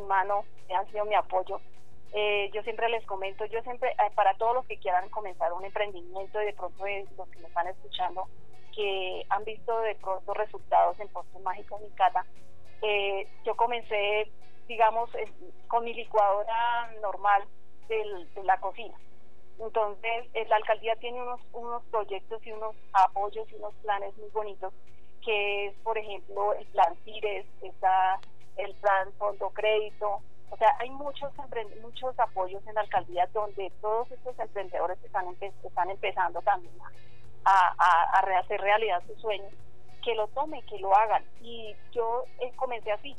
mano, 0.07 0.43
ha 0.75 0.85
sido 0.85 1.05
mi 1.05 1.13
apoyo. 1.13 1.61
Eh, 2.13 2.49
yo 2.53 2.63
siempre 2.63 2.89
les 2.89 3.05
comento, 3.05 3.45
yo 3.45 3.61
siempre, 3.61 3.95
para 4.15 4.33
todos 4.35 4.55
los 4.55 4.65
que 4.65 4.79
quieran 4.79 5.09
comenzar 5.09 5.53
un 5.53 5.63
emprendimiento 5.63 6.41
y 6.41 6.45
de 6.45 6.53
pronto 6.53 6.83
los 7.15 7.29
que 7.29 7.39
me 7.39 7.47
están 7.47 7.67
escuchando, 7.67 8.27
que 8.75 9.25
han 9.29 9.43
visto 9.43 9.79
de 9.81 9.95
pronto 9.95 10.33
resultados 10.33 10.99
en 10.99 11.07
Postes 11.09 11.41
Mágicos 11.41 11.81
Micata, 11.81 12.25
eh, 12.81 13.27
yo 13.45 13.55
comencé, 13.55 14.31
digamos, 14.67 15.09
con 15.67 15.83
mi 15.83 15.93
licuadora 15.93 16.91
normal 17.01 17.43
de 17.87 18.43
la 18.43 18.59
cocina 18.59 18.95
entonces, 19.59 20.25
eh, 20.33 20.45
la 20.47 20.55
alcaldía 20.55 20.95
tiene 20.95 21.21
unos, 21.21 21.41
unos 21.51 21.83
proyectos 21.91 22.45
y 22.45 22.51
unos 22.51 22.75
apoyos 22.93 23.45
y 23.51 23.55
unos 23.55 23.73
planes 23.75 24.17
muy 24.17 24.29
bonitos, 24.29 24.73
que 25.23 25.67
es, 25.67 25.75
por 25.83 25.97
ejemplo, 25.97 26.53
el 26.53 26.65
plan 26.67 26.95
CIRES, 27.03 27.45
está 27.61 28.19
el 28.55 28.73
plan 28.75 29.11
Fondo 29.17 29.49
Crédito. 29.49 30.21
O 30.49 30.57
sea, 30.57 30.75
hay 30.79 30.89
muchos 30.89 31.31
muchos 31.81 32.17
apoyos 32.19 32.65
en 32.67 32.73
la 32.73 32.81
alcaldía 32.81 33.27
donde 33.33 33.71
todos 33.81 34.09
estos 34.11 34.39
emprendedores 34.39 34.97
están, 35.03 35.25
están 35.41 35.89
empezando 35.89 36.41
también 36.41 36.73
a, 37.45 37.73
a, 37.77 38.19
a, 38.19 38.39
hacer 38.39 38.61
realidad 38.61 39.03
sus 39.07 39.19
sueños, 39.21 39.51
que 40.03 40.15
lo 40.15 40.27
tomen, 40.29 40.65
que 40.65 40.79
lo 40.79 40.95
hagan. 40.95 41.23
Y 41.41 41.75
yo 41.91 42.23
eh, 42.39 42.51
comencé 42.55 42.91
así, 42.91 43.15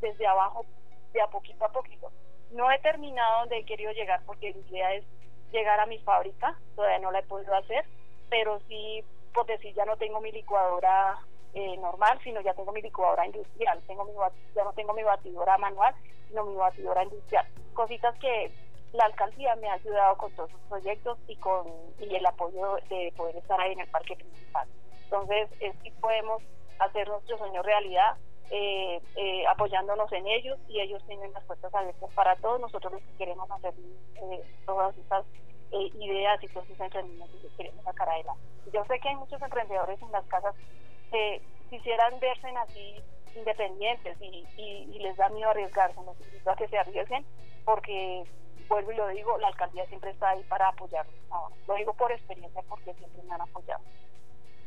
desde 0.00 0.26
abajo, 0.26 0.64
de 1.12 1.20
a 1.20 1.26
poquito 1.28 1.64
a 1.64 1.72
poquito. 1.72 2.10
No 2.52 2.70
he 2.70 2.78
terminado 2.80 3.40
donde 3.40 3.58
he 3.58 3.64
querido 3.64 3.92
llegar 3.92 4.20
porque 4.26 4.52
mi 4.52 4.60
idea 4.68 4.94
es 4.94 5.04
llegar 5.52 5.80
a 5.80 5.86
mi 5.86 5.98
fábrica, 5.98 6.58
todavía 6.74 6.98
no 6.98 7.10
la 7.10 7.20
he 7.20 7.24
podido 7.24 7.54
hacer, 7.54 7.84
pero 8.28 8.60
sí, 8.68 9.04
por 9.34 9.46
decir, 9.46 9.74
ya 9.74 9.84
no 9.84 9.96
tengo 9.96 10.20
mi 10.20 10.32
licuadora 10.32 11.18
eh, 11.54 11.76
normal, 11.76 12.18
sino 12.24 12.40
ya 12.40 12.54
tengo 12.54 12.72
mi 12.72 12.82
licuadora 12.82 13.26
industrial, 13.26 13.80
tengo 13.86 14.04
mi, 14.04 14.12
ya 14.54 14.64
no 14.64 14.72
tengo 14.72 14.94
mi 14.94 15.02
batidora 15.02 15.58
manual, 15.58 15.94
sino 16.28 16.44
mi 16.44 16.56
batidora 16.56 17.04
industrial. 17.04 17.46
Cositas 17.74 18.18
que 18.18 18.50
la 18.92 19.04
alcaldía 19.04 19.56
me 19.56 19.68
ha 19.68 19.74
ayudado 19.74 20.16
con 20.16 20.32
todos 20.32 20.50
sus 20.50 20.60
proyectos 20.62 21.18
y 21.26 21.36
con 21.36 21.66
y 21.98 22.14
el 22.14 22.26
apoyo 22.26 22.76
de 22.90 23.12
poder 23.16 23.36
estar 23.36 23.60
ahí 23.60 23.72
en 23.72 23.80
el 23.80 23.88
parque 23.88 24.16
principal. 24.16 24.68
Entonces, 25.04 25.48
es 25.60 25.76
que 25.82 25.92
podemos 25.92 26.42
hacer 26.78 27.08
nuestro 27.08 27.38
sueño 27.38 27.62
realidad 27.62 28.16
eh, 28.50 29.00
eh, 29.16 29.46
apoyándonos 29.46 30.12
en 30.12 30.26
ellos 30.26 30.58
y 30.68 30.80
ellos 30.80 31.02
tienen 31.06 31.32
las 31.32 31.42
puertas 31.44 31.74
abiertas 31.74 32.10
para 32.14 32.36
todos 32.36 32.60
nosotros 32.60 32.92
los 32.92 33.02
que 33.02 33.16
queremos 33.16 33.50
hacer 33.50 33.72
eh, 34.16 34.42
todas 34.66 34.96
estas 34.98 35.24
ideas 35.72 36.42
y 36.42 36.48
todos 36.48 36.68
esos 36.68 36.80
emprendimientos 36.80 37.40
que 37.40 37.56
queremos 37.56 37.82
sacar 37.82 38.06
adelante. 38.10 38.42
Yo 38.74 38.84
sé 38.84 39.00
que 39.00 39.08
hay 39.08 39.16
muchos 39.16 39.40
emprendedores 39.40 40.02
en 40.02 40.12
las 40.12 40.26
casas 40.26 40.54
que 41.10 41.40
quisieran 41.70 42.20
verse 42.20 42.48
así 42.48 43.02
independientes 43.34 44.18
y, 44.20 44.46
y, 44.58 44.98
les 44.98 45.16
da 45.16 45.30
miedo 45.30 45.48
arriesgarse, 45.48 45.98
necesito 46.02 46.50
a 46.50 46.56
que 46.56 46.68
se 46.68 46.76
arriesguen 46.76 47.24
porque 47.64 48.24
vuelvo 48.68 48.92
y 48.92 48.96
lo 48.96 49.08
digo, 49.08 49.38
la 49.38 49.48
alcaldía 49.48 49.86
siempre 49.86 50.10
está 50.10 50.30
ahí 50.30 50.42
para 50.48 50.68
apoyarlos. 50.68 51.14
lo 51.66 51.74
digo 51.74 51.94
por 51.94 52.12
experiencia 52.12 52.62
porque 52.68 52.94
siempre 52.94 53.22
me 53.22 53.32
han 53.32 53.40
apoyado. 53.40 53.82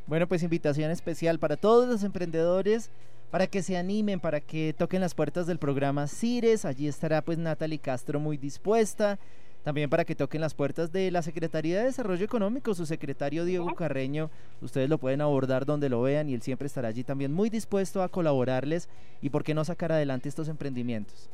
Bueno, 0.07 0.27
pues 0.27 0.43
invitación 0.43 0.91
especial 0.91 1.39
para 1.39 1.57
todos 1.57 1.87
los 1.87 2.03
emprendedores 2.03 2.91
para 3.31 3.47
que 3.47 3.63
se 3.63 3.75
animen, 3.75 4.19
para 4.19 4.39
que 4.39 4.73
toquen 4.73 5.01
las 5.01 5.15
puertas 5.15 5.47
del 5.47 5.59
programa 5.59 6.07
CIRES. 6.07 6.63
Allí 6.65 6.87
estará 6.87 7.21
pues 7.21 7.37
Natalie 7.37 7.79
Castro 7.79 8.19
muy 8.19 8.37
dispuesta. 8.37 9.19
También 9.63 9.89
para 9.89 10.05
que 10.05 10.15
toquen 10.15 10.41
las 10.41 10.53
puertas 10.53 10.91
de 10.91 11.09
la 11.09 11.23
Secretaría 11.23 11.79
de 11.79 11.85
Desarrollo 11.85 12.23
Económico, 12.23 12.75
su 12.75 12.85
secretario 12.85 13.45
Diego 13.45 13.73
Carreño, 13.73 14.29
ustedes 14.61 14.87
lo 14.87 14.99
pueden 14.99 15.21
abordar 15.21 15.65
donde 15.65 15.89
lo 15.89 16.03
vean 16.03 16.29
y 16.29 16.35
él 16.35 16.43
siempre 16.43 16.67
estará 16.67 16.89
allí 16.89 17.03
también 17.03 17.33
muy 17.33 17.49
dispuesto 17.49 18.03
a 18.03 18.09
colaborarles 18.09 18.89
y 19.21 19.31
por 19.31 19.43
qué 19.43 19.55
no 19.55 19.65
sacar 19.65 19.91
adelante 19.91 20.29
estos 20.29 20.49
emprendimientos. 20.49 21.31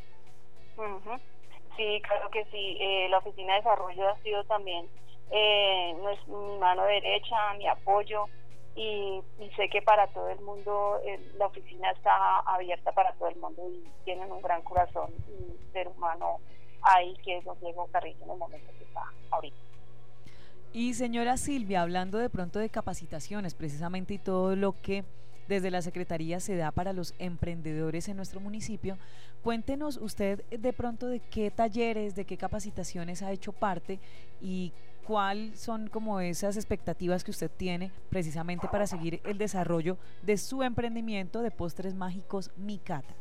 Sí, 1.77 2.01
claro 2.07 2.29
que 2.29 2.45
sí. 2.45 2.77
Eh, 2.79 3.07
la 3.09 3.19
Oficina 3.19 3.53
de 3.53 3.59
Desarrollo 3.59 4.09
ha 4.09 4.17
sido 4.21 4.43
también 4.45 4.87
eh, 5.31 5.93
mi 6.27 6.57
mano 6.59 6.83
derecha, 6.83 7.53
mi 7.57 7.67
apoyo 7.67 8.25
y, 8.75 9.21
sé 9.55 9.69
que 9.69 9.81
para 9.81 10.07
todo 10.07 10.29
el 10.29 10.39
mundo 10.41 10.99
eh, 11.05 11.19
la 11.37 11.47
oficina 11.47 11.91
está 11.91 12.39
abierta 12.39 12.91
para 12.93 13.11
todo 13.13 13.27
el 13.27 13.35
mundo 13.35 13.61
y 13.69 13.83
tienen 14.05 14.31
un 14.31 14.41
gran 14.41 14.61
corazón 14.61 15.09
y 15.27 15.71
ser 15.73 15.89
humano 15.89 16.39
ahí 16.81 17.13
que 17.23 17.37
es 17.37 17.45
don 17.45 17.59
Diego 17.59 17.87
Carrillo 17.91 18.23
en 18.23 18.31
el 18.31 18.37
momento 18.37 18.71
que 18.77 18.83
está 18.83 19.03
ahorita. 19.29 19.57
Y 20.73 20.93
señora 20.93 21.35
Silvia, 21.35 21.81
hablando 21.81 22.17
de 22.17 22.29
pronto 22.29 22.59
de 22.59 22.69
capacitaciones 22.69 23.55
precisamente 23.55 24.13
y 24.13 24.19
todo 24.19 24.55
lo 24.55 24.73
que 24.81 25.03
desde 25.47 25.71
la 25.71 25.81
Secretaría 25.81 26.39
se 26.39 26.55
da 26.55 26.71
para 26.71 26.93
los 26.93 27.13
emprendedores 27.19 28.07
en 28.07 28.17
nuestro 28.17 28.39
municipio, 28.39 28.97
cuéntenos 29.43 29.97
usted 29.97 30.43
de 30.49 30.73
pronto 30.73 31.07
de 31.07 31.19
qué 31.19 31.51
talleres, 31.51 32.15
de 32.15 32.25
qué 32.25 32.37
capacitaciones 32.37 33.21
ha 33.21 33.31
hecho 33.31 33.51
parte 33.51 33.99
y 34.41 34.73
¿cuáles 35.05 35.59
son 35.59 35.87
como 35.87 36.19
esas 36.19 36.55
expectativas 36.55 37.23
que 37.23 37.31
usted 37.31 37.49
tiene 37.49 37.91
precisamente 38.09 38.67
para 38.67 38.87
seguir 38.87 39.21
el 39.25 39.37
desarrollo 39.37 39.97
de 40.21 40.37
su 40.37 40.63
emprendimiento 40.63 41.41
de 41.41 41.51
postres 41.51 41.95
mágicos 41.95 42.51
Micata? 42.55 43.13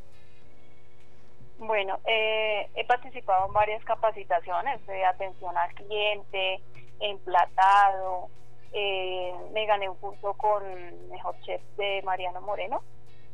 Bueno, 1.59 1.99
eh, 2.07 2.71
he 2.75 2.87
participado 2.87 3.47
en 3.47 3.53
varias 3.53 3.85
capacitaciones 3.85 4.85
de 4.87 5.05
atención 5.05 5.57
al 5.59 5.75
cliente, 5.75 6.63
emplatado, 7.01 8.31
eh, 8.73 9.35
me 9.53 9.67
gané 9.67 9.89
un 9.89 9.97
curso 9.97 10.35
con 10.35 10.63
Mejor 11.09 11.39
Chef 11.41 11.63
de 11.77 12.03
Mariano 12.03 12.41
Moreno, 12.41 12.83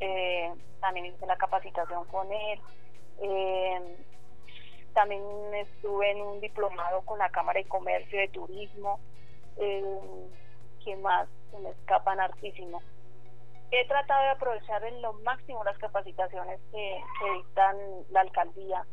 eh, 0.00 0.52
también 0.80 1.06
hice 1.06 1.26
la 1.26 1.36
capacitación 1.36 2.04
con 2.06 2.30
él. 2.32 2.60
Eh, 3.22 3.96
también 4.94 5.22
estuve 5.54 6.10
en 6.10 6.22
un 6.22 6.40
diplomado 6.40 7.02
con 7.02 7.18
la 7.18 7.30
Cámara 7.30 7.60
de 7.60 7.68
Comercio 7.68 8.18
de 8.18 8.28
Turismo. 8.28 9.00
Eh, 9.58 10.28
¿Qué 10.84 10.96
más? 10.96 11.28
Se 11.50 11.58
me 11.58 11.70
escapan 11.70 12.20
hartísimo. 12.20 12.82
He 13.70 13.86
tratado 13.88 14.22
de 14.22 14.30
aprovechar 14.30 14.84
en 14.84 15.02
lo 15.02 15.12
máximo 15.14 15.64
las 15.64 15.76
capacitaciones 15.78 16.60
que, 16.70 17.00
que 17.20 17.32
dictan 17.32 17.76
la 18.10 18.20
alcaldía 18.20 18.86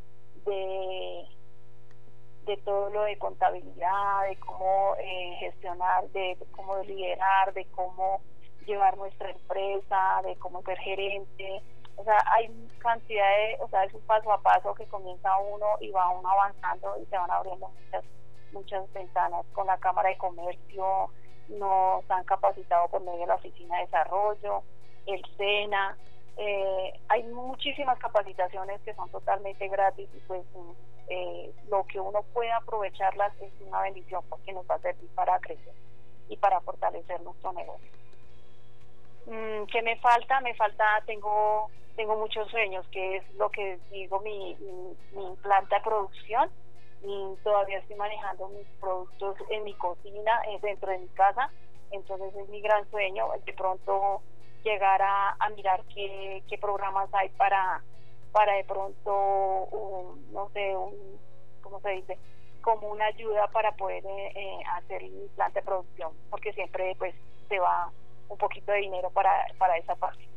de, 0.45 1.25
de 2.45 2.57
todo 2.57 2.89
lo 2.89 3.03
de 3.03 3.17
contabilidad, 3.17 4.27
de 4.29 4.35
cómo 4.37 4.95
eh, 4.99 5.35
gestionar, 5.39 6.09
de, 6.09 6.37
cómo 6.51 6.77
liderar, 6.79 7.53
de 7.53 7.65
cómo 7.65 8.21
llevar 8.65 8.97
nuestra 8.97 9.29
empresa, 9.29 10.21
de 10.23 10.35
cómo 10.37 10.61
ser 10.63 10.77
gerente, 10.79 11.61
o 11.95 12.03
sea, 12.03 12.17
hay 12.31 12.47
cantidad 12.79 13.27
de, 13.29 13.57
o 13.61 13.69
sea, 13.69 13.83
es 13.83 13.93
un 13.93 14.01
paso 14.01 14.31
a 14.31 14.41
paso 14.41 14.73
que 14.73 14.85
comienza 14.87 15.37
uno 15.37 15.65
y 15.79 15.91
va 15.91 16.09
uno 16.09 16.29
avanzando 16.29 16.97
y 17.01 17.05
se 17.05 17.17
van 17.17 17.29
abriendo 17.29 17.69
muchas, 17.69 18.03
muchas 18.51 18.93
ventanas. 18.93 19.45
Con 19.53 19.67
la 19.67 19.77
Cámara 19.77 20.09
de 20.09 20.17
Comercio 20.17 21.09
nos 21.49 22.09
han 22.09 22.23
capacitado 22.23 22.87
por 22.87 23.01
medio 23.01 23.21
de 23.21 23.27
la 23.27 23.35
Oficina 23.35 23.77
de 23.77 23.85
Desarrollo, 23.85 24.63
el 25.05 25.21
SENA, 25.37 25.97
eh, 26.37 26.93
hay 27.09 27.23
muchísimas 27.23 27.99
capacitaciones 27.99 28.81
que 28.81 28.93
son 28.95 29.09
totalmente 29.09 29.67
gratis 29.67 30.09
y 30.15 30.19
pues 30.21 30.41
eh, 31.09 31.51
lo 31.69 31.85
que 31.85 31.99
uno 31.99 32.23
puede 32.33 32.51
aprovecharlas 32.51 33.33
es 33.41 33.51
una 33.67 33.81
bendición 33.81 34.23
porque 34.29 34.53
nos 34.53 34.67
va 34.69 34.75
a 34.75 34.79
servir 34.79 35.09
para 35.13 35.39
crecer 35.39 35.73
y 36.29 36.37
para 36.37 36.59
fortalecer 36.61 37.21
nuestro 37.21 37.53
negocio. 37.53 37.91
Mm, 39.27 39.65
¿Qué 39.65 39.81
me 39.83 39.97
falta? 39.97 40.41
Me 40.41 40.53
falta, 40.55 41.03
tengo 41.05 41.69
tengo 41.95 42.15
muchos 42.15 42.49
sueños, 42.49 42.85
que 42.87 43.17
es 43.17 43.35
lo 43.35 43.49
que 43.49 43.77
digo 43.91 44.19
mi, 44.21 44.55
mi, 45.13 45.35
planta 45.41 45.77
de 45.77 45.83
producción. 45.83 46.49
Y 47.03 47.35
todavía 47.43 47.79
estoy 47.79 47.97
manejando 47.97 48.47
mis 48.49 48.65
productos 48.79 49.35
en 49.49 49.63
mi 49.65 49.73
cocina, 49.73 50.41
eh, 50.47 50.57
dentro 50.61 50.89
de 50.91 50.99
mi 50.99 51.07
casa. 51.09 51.51
Entonces 51.91 52.33
es 52.35 52.49
mi 52.49 52.61
gran 52.61 52.89
sueño 52.89 53.27
de 53.45 53.53
pronto 53.53 54.21
llegar 54.63 55.01
a, 55.01 55.49
mirar 55.55 55.83
qué, 55.93 56.43
programas 56.59 57.13
hay 57.13 57.29
para 57.29 57.81
para 58.31 58.53
de 58.53 58.63
pronto, 58.63 59.69
no 60.31 60.49
sé, 60.53 60.75
un, 60.75 61.19
¿cómo 61.61 61.79
se 61.81 61.89
dice? 61.89 62.17
Como 62.61 62.89
una 62.89 63.05
ayuda 63.05 63.47
para 63.47 63.71
poder 63.73 64.03
eh, 64.03 64.31
eh, 64.33 64.59
hacer 64.75 65.03
el 65.03 65.13
implante 65.13 65.59
de 65.59 65.65
producción, 65.65 66.13
porque 66.31 66.51
siempre 66.53 66.95
pues 66.97 67.13
se 67.47 67.59
va 67.59 67.91
un 68.29 68.37
poquito 68.39 68.71
de 68.71 68.79
dinero 68.79 69.11
para, 69.11 69.45
para 69.59 69.77
esa 69.77 69.93
parte. 69.95 70.27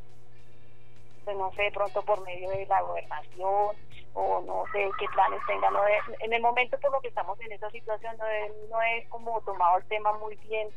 Entonces, 1.21 1.37
no 1.39 1.51
sé, 1.53 1.63
de 1.63 1.73
pronto 1.73 2.03
por 2.03 2.21
medio 2.21 2.51
de 2.51 2.67
la 2.67 2.83
gobernación 2.83 3.77
o 4.13 4.41
no 4.43 4.65
sé 4.73 4.91
qué 4.99 5.07
planes 5.15 5.41
tengan. 5.47 5.75
en 6.21 6.33
el 6.33 6.43
momento 6.43 6.79
por 6.79 6.93
lo 6.93 7.01
que 7.01 7.09
estamos 7.09 7.41
en 7.41 7.53
esa 7.53 7.71
situación, 7.71 8.15
no, 8.19 8.25
no 8.71 8.83
he 8.83 9.07
como 9.09 9.41
tomado 9.41 9.79
el 9.79 9.85
tema 9.87 10.13
muy 10.19 10.37
bien 10.37 10.69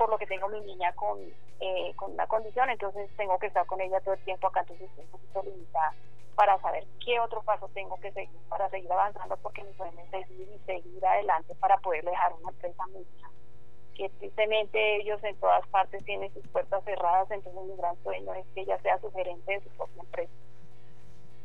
por 0.00 0.08
lo 0.08 0.16
que 0.16 0.26
tengo 0.26 0.48
mi 0.48 0.62
niña 0.62 0.94
con, 0.94 1.18
eh, 1.60 1.92
con 1.94 2.12
una 2.12 2.26
condición, 2.26 2.70
entonces 2.70 3.10
tengo 3.18 3.38
que 3.38 3.48
estar 3.48 3.66
con 3.66 3.82
ella 3.82 4.00
todo 4.00 4.14
el 4.14 4.24
tiempo 4.24 4.46
acá, 4.46 4.60
entonces 4.60 4.88
estoy 4.88 5.04
un 5.04 5.10
poquito 5.10 5.42
limitada 5.42 5.94
para 6.36 6.58
saber 6.62 6.86
qué 7.04 7.20
otro 7.20 7.42
paso 7.42 7.68
tengo 7.74 8.00
que 8.00 8.10
seguir 8.12 8.40
para 8.48 8.70
seguir 8.70 8.90
avanzando, 8.90 9.36
porque 9.42 9.62
mi 9.62 9.74
sueño 9.74 10.00
es 10.00 10.10
seguir 10.10 10.48
y 10.56 10.58
seguir 10.64 11.04
adelante 11.04 11.54
para 11.56 11.76
poder 11.76 12.02
dejar 12.02 12.32
una 12.32 12.48
empresa 12.48 12.86
mía. 12.86 13.30
Que 13.94 14.08
tristemente 14.08 15.02
ellos 15.02 15.22
en 15.22 15.36
todas 15.36 15.68
partes 15.68 16.02
tienen 16.06 16.32
sus 16.32 16.48
puertas 16.48 16.82
cerradas, 16.84 17.30
entonces 17.30 17.62
mi 17.62 17.76
gran 17.76 18.02
sueño 18.02 18.32
es 18.32 18.46
que 18.54 18.62
ella 18.62 18.80
sea 18.80 18.98
su 19.00 19.12
gerente 19.12 19.52
de 19.52 19.60
su 19.60 19.68
propia 19.76 20.00
empresa. 20.00 20.32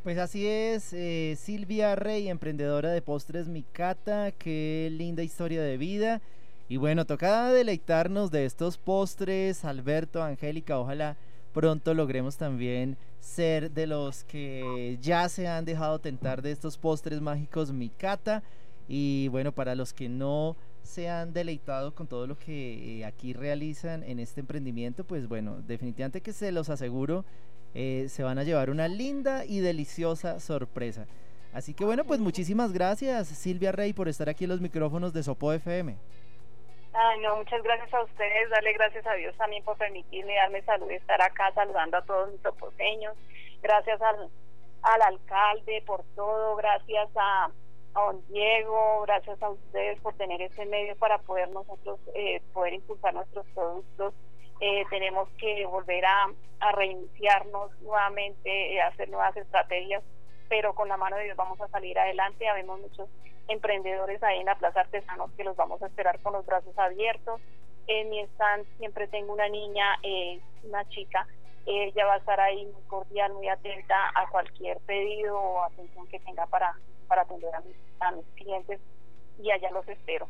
Pues 0.03 0.17
así 0.17 0.47
es, 0.47 0.93
eh, 0.93 1.35
Silvia 1.35 1.93
Rey, 1.97 2.29
emprendedora 2.29 2.91
de 2.91 3.01
postres 3.01 3.49
Micata, 3.49 4.31
qué 4.31 4.87
linda 4.93 5.23
historia 5.23 5.61
de 5.61 5.75
vida. 5.75 6.21
Y 6.67 6.77
bueno, 6.77 7.05
toca 7.05 7.51
deleitarnos 7.51 8.31
de 8.31 8.45
estos 8.45 8.77
postres, 8.77 9.65
Alberto, 9.65 10.23
Angélica, 10.23 10.79
ojalá 10.79 11.15
pronto 11.53 11.93
logremos 11.93 12.35
también 12.35 12.97
ser 13.19 13.71
de 13.71 13.87
los 13.87 14.23
que 14.25 14.97
ya 15.01 15.29
se 15.29 15.47
han 15.47 15.63
dejado 15.63 15.99
tentar 15.99 16.41
de 16.41 16.51
estos 16.51 16.77
postres 16.77 17.21
mágicos 17.21 17.71
Mikata. 17.71 18.43
Y 18.87 19.29
bueno, 19.29 19.51
para 19.51 19.73
los 19.73 19.93
que 19.93 20.09
no 20.09 20.57
se 20.83 21.09
han 21.09 21.33
deleitado 21.33 21.93
con 21.95 22.07
todo 22.07 22.27
lo 22.27 22.37
que 22.37 22.99
eh, 22.99 23.05
aquí 23.05 23.33
realizan 23.33 24.03
en 24.03 24.19
este 24.19 24.41
emprendimiento, 24.41 25.03
pues 25.03 25.27
bueno, 25.27 25.61
definitivamente 25.65 26.21
que 26.21 26.33
se 26.33 26.51
los 26.51 26.69
aseguro, 26.69 27.25
eh, 27.73 28.07
se 28.09 28.23
van 28.23 28.37
a 28.37 28.43
llevar 28.43 28.69
una 28.69 28.87
linda 28.87 29.45
y 29.45 29.59
deliciosa 29.59 30.39
sorpresa. 30.39 31.07
Así 31.53 31.73
que 31.73 31.85
bueno, 31.85 32.03
pues 32.03 32.19
muchísimas 32.19 32.73
gracias 32.73 33.29
Silvia 33.29 33.71
Rey 33.71 33.93
por 33.93 34.09
estar 34.09 34.27
aquí 34.27 34.43
en 34.43 34.49
los 34.49 34.61
micrófonos 34.61 35.13
de 35.13 35.23
Sopo 35.23 35.53
FM. 35.53 35.95
Ay, 36.97 37.19
no, 37.19 37.35
muchas 37.35 37.61
gracias 37.61 37.93
a 37.93 38.03
ustedes, 38.03 38.49
darle 38.49 38.71
gracias 38.71 39.05
a 39.05 39.15
Dios 39.15 39.35
también 39.35 39.61
por 39.65 39.77
permitirme 39.77 40.35
darme 40.35 40.61
salud 40.61 40.89
y 40.89 40.93
estar 40.93 41.21
acá 41.21 41.51
saludando 41.53 41.97
a 41.97 42.05
todos 42.05 42.31
mis 42.31 42.41
toposeños. 42.41 43.17
Gracias 43.61 44.01
al, 44.01 44.29
al 44.81 45.01
alcalde 45.01 45.83
por 45.85 46.05
todo, 46.15 46.55
gracias 46.55 47.09
a, 47.17 47.45
a 47.95 48.01
don 48.01 48.25
Diego, 48.27 49.01
gracias 49.01 49.43
a 49.43 49.49
ustedes 49.49 49.99
por 49.99 50.13
tener 50.13 50.41
ese 50.41 50.65
medio 50.67 50.95
para 50.95 51.17
poder 51.17 51.49
nosotros 51.49 51.99
eh, 52.13 52.41
poder 52.53 52.75
impulsar 52.75 53.13
nuestros 53.13 53.45
productos. 53.47 54.13
Eh, 54.61 54.85
tenemos 54.89 55.27
que 55.37 55.65
volver 55.65 56.05
a, 56.05 56.27
a 56.61 56.71
reiniciarnos 56.71 57.77
nuevamente, 57.81 58.73
eh, 58.73 58.81
hacer 58.81 59.09
nuevas 59.09 59.35
estrategias, 59.35 60.01
pero 60.47 60.73
con 60.73 60.87
la 60.87 60.95
mano 60.95 61.17
de 61.17 61.25
Dios 61.25 61.35
vamos 61.35 61.59
a 61.59 61.67
salir 61.67 61.99
adelante. 61.99 62.47
Habemos 62.47 62.79
muchos 62.79 63.09
emprendedores 63.47 64.21
ahí 64.23 64.39
en 64.39 64.45
la 64.45 64.55
Plaza 64.55 64.81
Artesanos 64.81 65.31
que 65.37 65.43
los 65.43 65.55
vamos 65.55 65.81
a 65.81 65.87
esperar 65.87 66.19
con 66.19 66.33
los 66.33 66.45
brazos 66.45 66.77
abiertos. 66.77 67.41
En 67.87 68.09
mi 68.09 68.19
stand 68.21 68.65
siempre 68.77 69.07
tengo 69.07 69.33
una 69.33 69.47
niña, 69.47 69.97
eh, 70.01 70.39
una 70.63 70.87
chica, 70.89 71.27
ella 71.65 72.05
va 72.05 72.13
a 72.15 72.17
estar 72.17 72.39
ahí 72.39 72.65
muy 72.65 72.81
cordial, 72.87 73.33
muy 73.33 73.47
atenta 73.47 73.95
a 74.15 74.29
cualquier 74.29 74.77
pedido 74.81 75.37
o 75.37 75.63
atención 75.63 76.07
que 76.07 76.19
tenga 76.19 76.45
para, 76.47 76.73
para 77.07 77.23
atender 77.23 77.53
a 77.53 77.61
mis, 77.61 77.75
a 77.99 78.11
mis 78.11 78.25
clientes 78.35 78.79
y 79.41 79.51
allá 79.51 79.71
los 79.71 79.87
espero. 79.87 80.27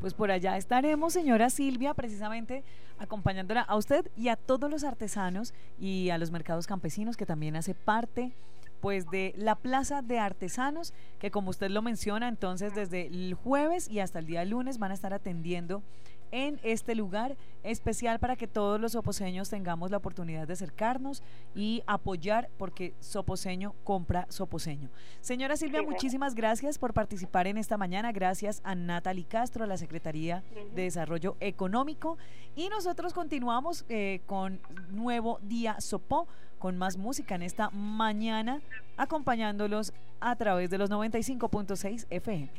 Pues 0.00 0.14
por 0.14 0.30
allá 0.30 0.56
estaremos, 0.56 1.12
señora 1.12 1.50
Silvia, 1.50 1.92
precisamente 1.94 2.62
acompañándola 2.98 3.62
a 3.62 3.76
usted 3.76 4.10
y 4.16 4.28
a 4.28 4.36
todos 4.36 4.70
los 4.70 4.84
artesanos 4.84 5.54
y 5.78 6.10
a 6.10 6.18
los 6.18 6.30
mercados 6.30 6.66
campesinos 6.66 7.16
que 7.16 7.26
también 7.26 7.56
hace 7.56 7.74
parte 7.74 8.32
pues 8.80 9.08
de 9.10 9.34
la 9.36 9.54
Plaza 9.54 10.02
de 10.02 10.18
Artesanos, 10.18 10.94
que 11.18 11.30
como 11.30 11.50
usted 11.50 11.70
lo 11.70 11.82
menciona, 11.82 12.28
entonces 12.28 12.74
desde 12.74 13.06
el 13.06 13.34
jueves 13.34 13.88
y 13.88 14.00
hasta 14.00 14.18
el 14.18 14.26
día 14.26 14.44
lunes 14.44 14.78
van 14.78 14.90
a 14.90 14.94
estar 14.94 15.12
atendiendo 15.12 15.82
en 16.30 16.60
este 16.62 16.94
lugar 16.94 17.36
especial 17.62 18.18
para 18.18 18.36
que 18.36 18.46
todos 18.46 18.80
los 18.80 18.92
soposeños 18.92 19.48
tengamos 19.48 19.90
la 19.90 19.96
oportunidad 19.96 20.46
de 20.46 20.52
acercarnos 20.52 21.22
y 21.54 21.82
apoyar 21.86 22.50
porque 22.58 22.94
soposeño 23.00 23.74
compra 23.84 24.26
soposeño. 24.28 24.90
Señora 25.20 25.56
Silvia, 25.56 25.82
muchísimas 25.82 26.34
gracias 26.34 26.78
por 26.78 26.92
participar 26.92 27.46
en 27.46 27.58
esta 27.58 27.76
mañana. 27.76 28.12
Gracias 28.12 28.60
a 28.64 28.74
Natalie 28.74 29.24
Castro, 29.24 29.64
a 29.64 29.66
la 29.66 29.76
Secretaría 29.76 30.42
de 30.74 30.82
Desarrollo 30.82 31.36
Económico. 31.40 32.18
Y 32.54 32.68
nosotros 32.68 33.12
continuamos 33.12 33.84
eh, 33.88 34.20
con 34.26 34.60
Nuevo 34.90 35.38
Día 35.42 35.80
Sopó 35.80 36.28
con 36.58 36.76
más 36.76 36.96
música 36.96 37.34
en 37.34 37.42
esta 37.42 37.70
mañana, 37.70 38.60
acompañándolos 38.96 39.92
a 40.20 40.36
través 40.36 40.70
de 40.70 40.78
los 40.78 40.90
95.6 40.90 42.06
FM. 42.10 42.50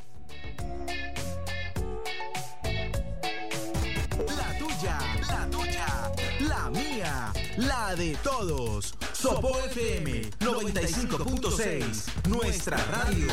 La 4.27 4.57
tuya, 4.57 4.99
la 5.29 5.49
tuya, 5.49 5.87
la 6.47 6.69
mía, 6.69 7.33
la 7.57 7.95
de 7.95 8.15
todos. 8.23 8.95
Sopo 9.13 9.49
FM 9.65 10.21
95.6, 10.39 12.27
nuestra 12.29 12.77
radio. 12.85 13.27